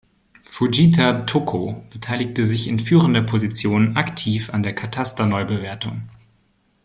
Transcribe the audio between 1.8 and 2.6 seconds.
beteiligte